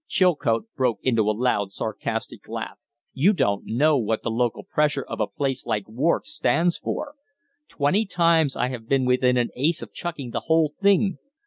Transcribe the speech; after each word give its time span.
Chilcote 0.07 0.65
broke 0.75 0.97
into 1.03 1.29
a 1.29 1.37
loud, 1.37 1.71
sarcastic 1.71 2.47
laugh. 2.47 2.79
"You 3.13 3.33
don't 3.33 3.65
know 3.65 3.99
what 3.99 4.23
the 4.23 4.31
local 4.31 4.63
pressure 4.63 5.03
of 5.07 5.19
a 5.19 5.27
place 5.27 5.63
like 5.67 5.83
Wark 5.87 6.25
stands 6.25 6.79
for. 6.79 7.13
Twenty 7.67 8.07
times 8.07 8.55
I 8.55 8.69
have 8.69 8.89
been 8.89 9.05
within 9.05 9.37
an 9.37 9.49
ace 9.55 9.83
of 9.83 9.93
chucking 9.93 10.31
the 10.31 10.45
whole 10.47 10.73
thing. 10.81 11.19